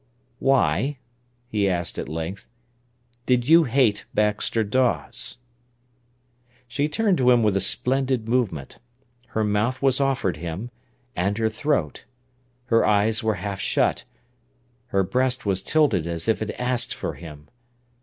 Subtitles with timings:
[0.39, 0.97] "Why,"
[1.47, 2.47] he asked at length,
[3.27, 5.37] "did you hate Baxter Dawes?"
[6.67, 8.79] She turned to him with a splendid movement.
[9.27, 10.71] Her mouth was offered him,
[11.15, 12.05] and her throat;
[12.65, 14.05] her eyes were half shut;
[14.87, 17.47] her breast was tilted as if it asked for him.